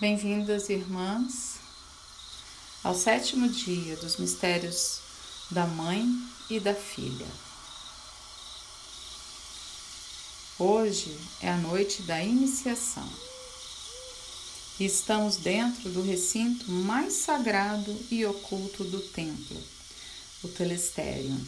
Bem-vindas, 0.00 0.70
irmãs, 0.70 1.56
ao 2.82 2.94
sétimo 2.94 3.46
dia 3.50 3.96
dos 3.96 4.16
mistérios 4.16 5.00
da 5.50 5.66
Mãe 5.66 6.02
e 6.48 6.58
da 6.58 6.74
Filha. 6.74 7.26
Hoje 10.58 11.14
é 11.42 11.50
a 11.50 11.58
noite 11.58 12.00
da 12.00 12.18
iniciação 12.18 13.06
e 14.78 14.86
estamos 14.86 15.36
dentro 15.36 15.90
do 15.90 16.00
recinto 16.00 16.70
mais 16.70 17.12
sagrado 17.12 17.94
e 18.10 18.24
oculto 18.24 18.82
do 18.84 19.00
templo, 19.00 19.62
o 20.42 20.48
Telestério. 20.48 21.38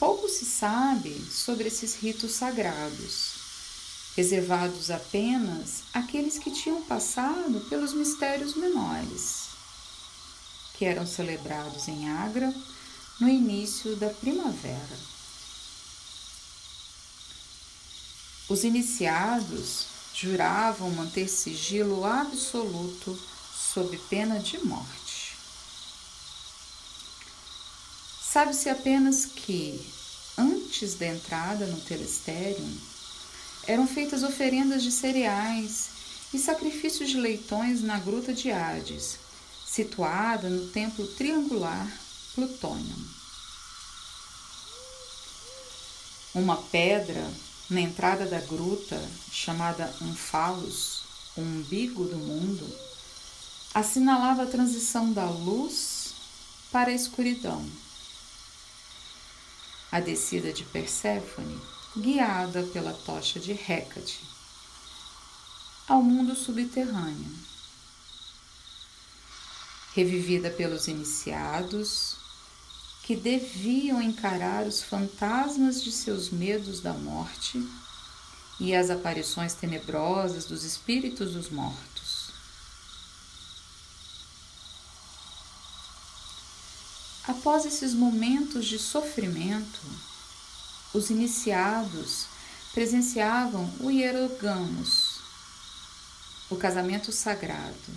Pouco 0.00 0.28
se 0.28 0.44
sabe 0.44 1.14
sobre 1.30 1.68
esses 1.68 1.94
ritos 1.94 2.32
sagrados 2.32 3.37
reservados 4.18 4.90
apenas 4.90 5.84
àqueles 5.94 6.40
que 6.40 6.50
tinham 6.50 6.82
passado 6.82 7.60
pelos 7.70 7.92
mistérios 7.92 8.56
menores, 8.56 9.50
que 10.74 10.84
eram 10.84 11.06
celebrados 11.06 11.86
em 11.86 12.10
Agra 12.10 12.52
no 13.20 13.28
início 13.28 13.94
da 13.94 14.10
primavera. 14.10 14.98
Os 18.48 18.64
iniciados 18.64 19.86
juravam 20.12 20.90
manter 20.90 21.28
sigilo 21.28 22.04
absoluto 22.04 23.16
sob 23.72 23.96
pena 24.10 24.40
de 24.40 24.58
morte. 24.64 25.36
Sabe-se 28.20 28.68
apenas 28.68 29.26
que, 29.26 29.80
antes 30.36 30.96
da 30.96 31.06
entrada 31.06 31.68
no 31.68 31.80
telestério, 31.82 32.66
eram 33.68 33.86
feitas 33.86 34.22
oferendas 34.22 34.82
de 34.82 34.90
cereais 34.90 35.90
e 36.32 36.38
sacrifícios 36.38 37.10
de 37.10 37.18
leitões 37.18 37.82
na 37.82 37.98
Gruta 37.98 38.32
de 38.32 38.50
Hades, 38.50 39.18
situada 39.66 40.48
no 40.48 40.68
templo 40.68 41.06
triangular 41.06 41.86
Plutônio. 42.34 42.96
Uma 46.34 46.56
pedra 46.56 47.30
na 47.68 47.82
entrada 47.82 48.24
da 48.24 48.40
gruta, 48.40 48.98
chamada 49.30 49.94
Umphalos, 50.00 51.02
o 51.36 51.42
umbigo 51.42 52.04
do 52.04 52.16
mundo, 52.16 52.66
assinalava 53.74 54.44
a 54.44 54.46
transição 54.46 55.12
da 55.12 55.28
luz 55.28 56.14
para 56.72 56.90
a 56.90 56.94
escuridão. 56.94 57.68
A 59.92 60.00
descida 60.00 60.52
de 60.52 60.64
Perséfone 60.64 61.60
guiada 61.98 62.62
pela 62.72 62.92
tocha 62.92 63.40
de 63.40 63.52
Hecate 63.52 64.20
ao 65.88 66.02
mundo 66.02 66.34
subterrâneo. 66.34 67.32
Revivida 69.94 70.50
pelos 70.50 70.86
iniciados, 70.86 72.16
que 73.02 73.16
deviam 73.16 74.02
encarar 74.02 74.66
os 74.66 74.82
fantasmas 74.82 75.82
de 75.82 75.90
seus 75.90 76.28
medos 76.30 76.80
da 76.80 76.92
morte 76.92 77.66
e 78.60 78.74
as 78.74 78.90
aparições 78.90 79.54
tenebrosas 79.54 80.44
dos 80.44 80.62
espíritos 80.62 81.32
dos 81.32 81.48
mortos. 81.48 82.28
Após 87.26 87.64
esses 87.64 87.94
momentos 87.94 88.66
de 88.66 88.78
sofrimento, 88.78 89.80
os 90.98 91.10
iniciados 91.10 92.26
presenciavam 92.74 93.72
o 93.80 93.88
hierogamos, 93.88 95.20
o 96.50 96.56
casamento 96.56 97.12
sagrado, 97.12 97.92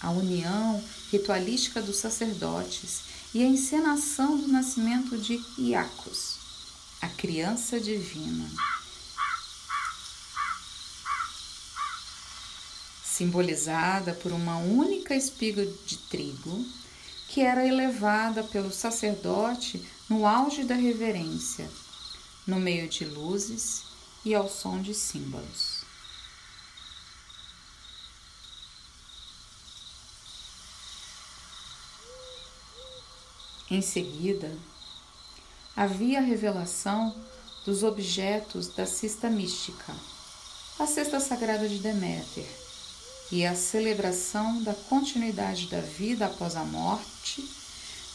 a 0.00 0.10
união 0.10 0.82
ritualística 1.10 1.80
dos 1.80 1.96
sacerdotes 1.96 3.00
e 3.32 3.42
a 3.42 3.46
encenação 3.46 4.36
do 4.36 4.46
nascimento 4.46 5.16
de 5.16 5.42
Iacos, 5.58 6.36
a 7.00 7.08
criança 7.08 7.80
divina. 7.80 8.46
Simbolizada 13.02 14.12
por 14.12 14.32
uma 14.32 14.58
única 14.58 15.14
espiga 15.14 15.64
de 15.86 15.96
trigo 15.96 16.62
que 17.28 17.40
era 17.40 17.66
elevada 17.66 18.44
pelo 18.44 18.70
sacerdote 18.70 19.82
no 20.08 20.26
auge 20.26 20.62
da 20.62 20.74
reverência, 20.74 21.68
no 22.46 22.60
meio 22.60 22.88
de 22.88 23.04
luzes 23.04 23.82
e 24.24 24.34
ao 24.34 24.48
som 24.48 24.80
de 24.80 24.94
símbolos. 24.94 25.84
Em 33.68 33.82
seguida, 33.82 34.56
havia 35.74 36.18
a 36.18 36.22
revelação 36.22 37.14
dos 37.64 37.82
objetos 37.82 38.68
da 38.68 38.86
cesta 38.86 39.28
mística, 39.28 39.92
a 40.78 40.86
cesta 40.86 41.18
sagrada 41.18 41.68
de 41.68 41.78
Deméter, 41.78 42.46
e 43.32 43.44
a 43.44 43.56
celebração 43.56 44.62
da 44.62 44.72
continuidade 44.72 45.66
da 45.66 45.80
vida 45.80 46.26
após 46.26 46.54
a 46.54 46.64
morte, 46.64 47.44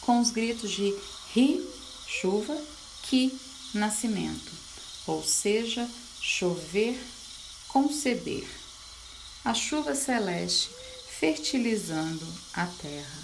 com 0.00 0.20
os 0.20 0.30
gritos 0.30 0.70
de 0.70 0.94
Ri, 1.34 1.62
chuva, 2.06 2.58
Ki, 3.02 3.38
nascimento, 3.74 4.52
ou 5.06 5.24
seja, 5.24 5.88
chover, 6.20 6.98
conceber. 7.68 8.48
A 9.44 9.54
chuva 9.54 9.94
celeste 9.94 10.70
fertilizando 11.18 12.26
a 12.54 12.66
terra. 12.66 13.22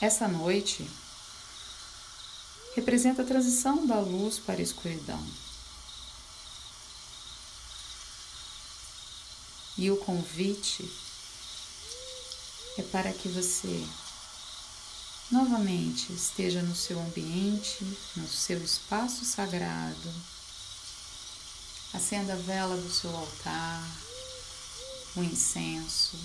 Essa 0.00 0.26
noite 0.26 0.88
representa 2.74 3.22
a 3.22 3.24
transição 3.24 3.86
da 3.86 4.00
luz 4.00 4.38
para 4.38 4.60
a 4.60 4.62
escuridão. 4.62 5.22
E 9.76 9.90
o 9.90 9.96
convite 9.98 10.90
é 12.80 12.82
para 12.82 13.12
que 13.12 13.28
você 13.28 13.86
novamente 15.30 16.14
esteja 16.14 16.62
no 16.62 16.74
seu 16.74 16.98
ambiente, 16.98 17.84
no 18.16 18.26
seu 18.26 18.58
espaço 18.64 19.22
sagrado. 19.22 20.14
Acenda 21.92 22.32
a 22.32 22.36
vela 22.36 22.76
do 22.78 22.90
seu 22.90 23.14
altar, 23.14 23.84
o 25.14 25.22
incenso. 25.22 26.16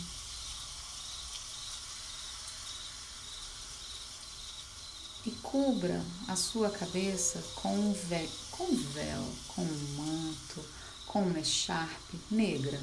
E 5.25 5.31
cubra 5.41 6.05
a 6.29 6.37
sua 6.37 6.69
cabeça 6.69 7.43
com 7.55 7.77
um 7.77 7.93
véu, 7.93 8.29
com 8.51 8.63
um 8.63 8.77
véu, 8.93 9.33
com 9.49 9.61
um 9.61 9.95
manto, 9.97 10.65
com 11.05 11.23
uma 11.23 11.39
echarpe 11.39 12.17
negra. 12.31 12.79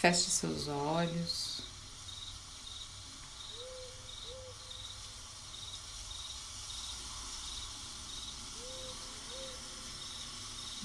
Feche 0.00 0.30
seus 0.30 0.66
olhos. 0.66 1.60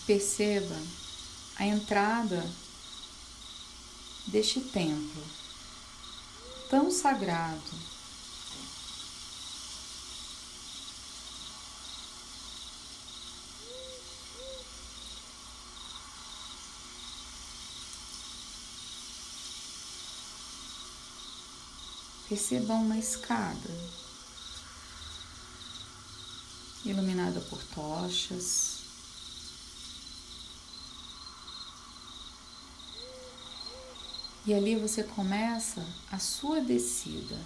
Perceba 0.05 0.75
a 1.55 1.65
entrada 1.65 2.45
deste 4.27 4.59
templo 4.59 5.23
tão 6.69 6.91
sagrado 6.91 7.94
Perceba 22.27 22.73
uma 22.73 22.97
escada 22.97 23.69
iluminada 26.83 27.39
por 27.41 27.61
tochas. 27.63 28.79
E 34.45 34.53
ali 34.53 34.75
você 34.75 35.03
começa 35.03 35.85
a 36.11 36.19
sua 36.19 36.61
descida. 36.61 37.39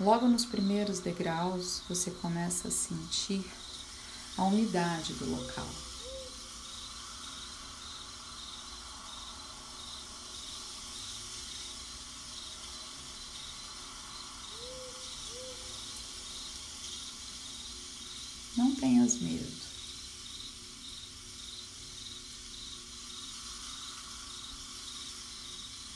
Logo 0.00 0.26
nos 0.26 0.44
primeiros 0.44 1.00
degraus, 1.00 1.82
você 1.88 2.10
começa 2.10 2.68
a 2.68 2.70
sentir 2.70 3.44
a 4.36 4.42
umidade 4.42 5.12
do 5.14 5.30
local. 5.30 5.93
Não 18.74 18.80
tenhas 18.80 19.20
medo. 19.20 19.46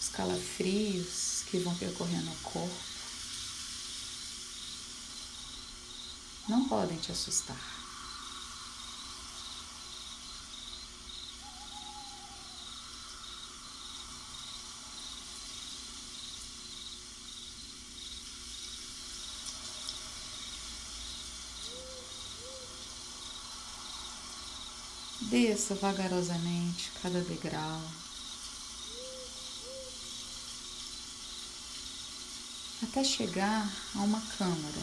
Os 0.00 0.08
calafrios 0.10 1.42
que 1.50 1.58
vão 1.58 1.74
percorrendo 1.74 2.30
o 2.30 2.36
corpo 2.36 2.76
não 6.48 6.68
podem 6.68 6.96
te 6.98 7.10
assustar. 7.10 7.77
Desça 25.30 25.74
vagarosamente 25.74 26.90
cada 27.02 27.20
degrau. 27.20 27.82
Até 32.82 33.04
chegar 33.04 33.70
a 33.94 33.98
uma 33.98 34.22
câmara. 34.38 34.82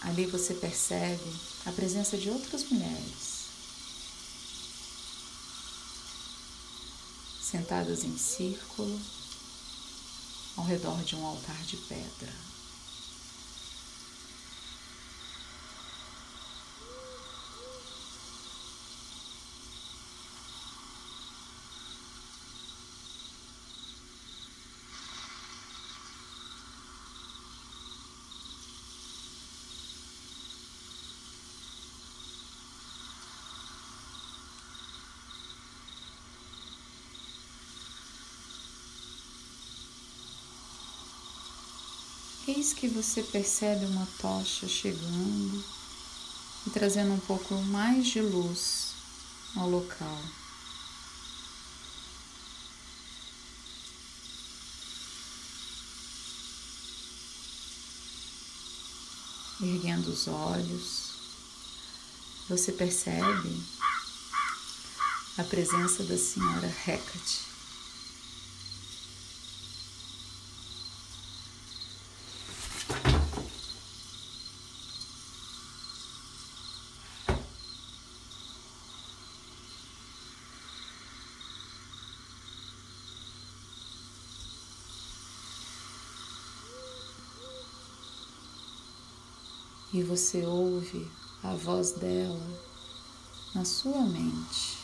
Ali 0.00 0.26
você 0.26 0.54
percebe 0.54 1.32
a 1.64 1.70
presença 1.70 2.18
de 2.18 2.28
outras 2.28 2.64
mulheres. 2.64 3.42
Sentadas 7.40 8.02
em 8.02 8.18
círculo, 8.18 9.00
ao 10.56 10.64
redor 10.64 11.02
de 11.02 11.16
um 11.16 11.26
altar 11.26 11.62
de 11.64 11.76
pedra. 11.76 12.51
Eis 42.44 42.72
que 42.72 42.88
você 42.88 43.22
percebe 43.22 43.84
uma 43.84 44.04
tocha 44.20 44.66
chegando 44.66 45.64
e 46.66 46.70
trazendo 46.70 47.12
um 47.12 47.20
pouco 47.20 47.54
mais 47.54 48.04
de 48.08 48.20
luz 48.20 48.94
ao 49.54 49.70
local. 49.70 50.18
Erguendo 59.60 60.08
os 60.08 60.26
olhos, 60.26 61.12
você 62.48 62.72
percebe 62.72 63.62
a 65.38 65.44
presença 65.44 66.02
da 66.02 66.18
senhora 66.18 66.66
Hecate 66.66 67.51
e 89.92 90.02
você 90.02 90.44
ouve 90.46 91.10
a 91.42 91.54
voz 91.54 91.92
dela 91.92 92.60
na 93.54 93.64
sua 93.64 94.02
mente. 94.06 94.80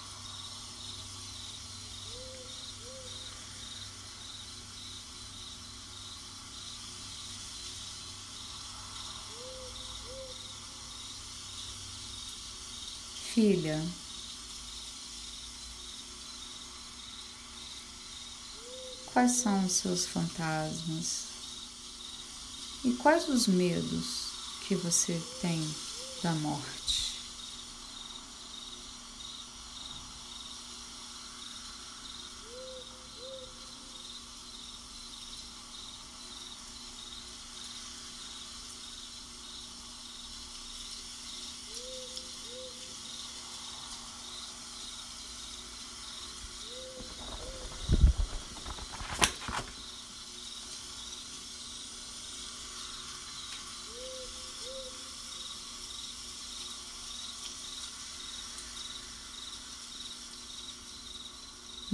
Filha, 13.33 13.81
quais 19.13 19.33
são 19.33 19.65
os 19.65 19.73
seus 19.73 20.07
fantasmas 20.07 21.29
e 22.85 22.93
quais 22.95 23.29
os 23.29 23.47
medos 23.47 24.28
que 24.69 24.75
você 24.75 25.19
tem 25.41 25.67
da 26.23 26.31
morte. 26.35 27.18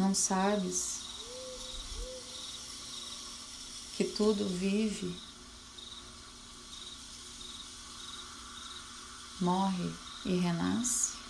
Não 0.04 0.14
sabes 0.14 0.98
que 3.96 4.04
tudo 4.04 4.46
vive, 4.46 5.16
morre 9.40 9.90
e 10.26 10.36
renasce? 10.36 11.23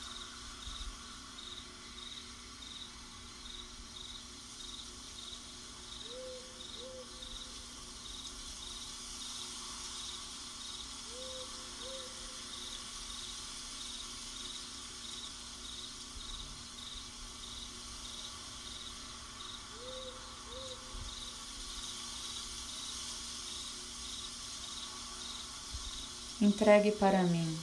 Entregue 26.45 26.93
para 26.93 27.23
mim 27.23 27.59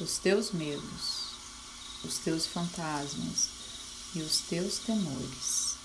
os 0.00 0.18
teus 0.18 0.52
medos, 0.52 1.32
os 2.04 2.18
teus 2.18 2.46
fantasmas 2.46 3.48
e 4.14 4.20
os 4.20 4.42
teus 4.42 4.78
temores. 4.78 5.79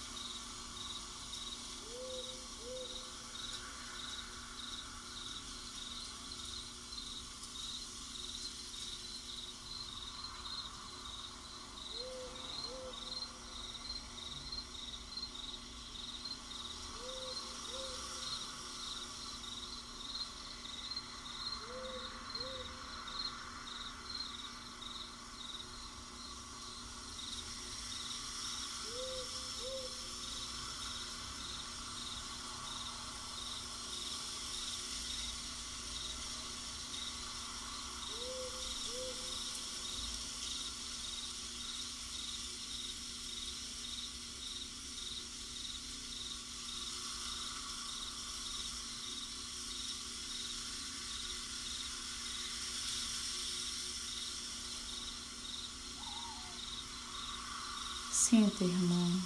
Sinta, 58.18 58.64
irmã, 58.64 59.22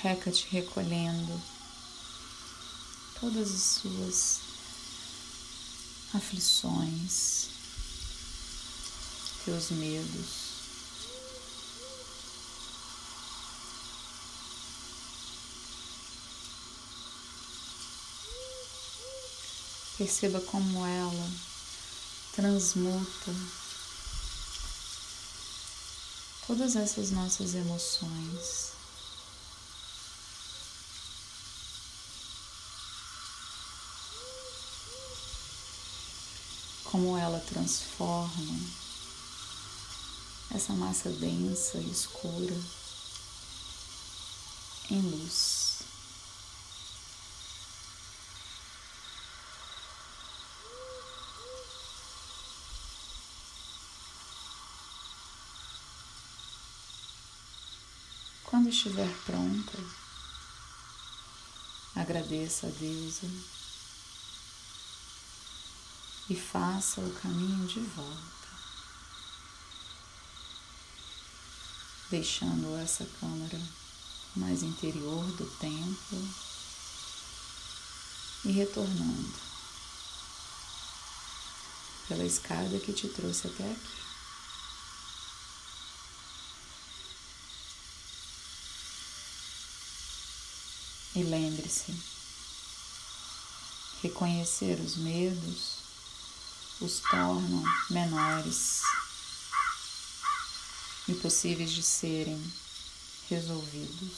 Reca 0.00 0.30
te 0.30 0.46
recolhendo 0.50 1.42
todas 3.20 3.52
as 3.52 3.60
suas 3.60 4.40
aflições, 6.14 7.48
teus 9.44 9.70
medos. 9.72 10.48
Perceba 19.98 20.40
como 20.42 20.86
ela 20.86 21.30
transmuta 22.32 23.57
todas 26.48 26.76
essas 26.76 27.10
nossas 27.10 27.54
emoções. 27.54 28.72
Como 36.84 37.18
ela 37.18 37.38
transforma 37.40 38.60
essa 40.54 40.72
massa 40.72 41.10
densa 41.10 41.76
e 41.76 41.90
escura 41.90 42.56
em 44.90 45.02
luz. 45.02 45.67
Quando 58.68 58.76
estiver 58.76 59.08
pronta, 59.24 59.78
agradeça 61.96 62.66
a 62.66 62.70
deusa 62.70 63.26
e 66.28 66.36
faça 66.36 67.00
o 67.00 67.14
caminho 67.14 67.66
de 67.66 67.80
volta, 67.80 68.48
deixando 72.10 72.76
essa 72.76 73.06
câmara 73.18 73.58
mais 74.36 74.62
interior 74.62 75.24
do 75.32 75.46
templo 75.56 76.28
e 78.44 78.52
retornando 78.52 79.38
pela 82.06 82.24
escada 82.26 82.78
que 82.80 82.92
te 82.92 83.08
trouxe 83.08 83.46
até 83.46 83.72
aqui. 83.72 84.07
E 91.18 91.22
lembre-se, 91.24 91.92
reconhecer 94.00 94.78
os 94.78 94.94
medos 94.94 95.78
os 96.80 97.00
tornam 97.00 97.64
menores 97.90 98.82
e 101.08 101.14
possíveis 101.14 101.72
de 101.72 101.82
serem 101.82 102.40
resolvidos. 103.28 104.12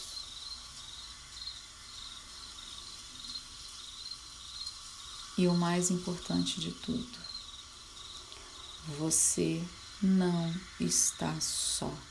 E 5.39 5.47
o 5.47 5.55
mais 5.55 5.91
importante 5.91 6.61
de 6.61 6.71
tudo, 6.71 7.19
você 8.99 9.67
não 10.03 10.55
está 10.79 11.41
só. 11.41 12.10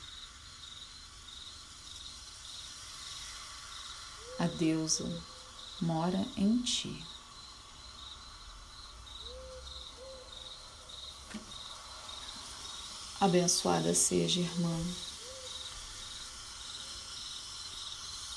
A 4.40 4.46
deusa 4.46 5.04
mora 5.82 6.26
em 6.34 6.62
ti. 6.62 7.04
Abençoada 13.20 13.94
seja, 13.94 14.40
irmã 14.40 14.74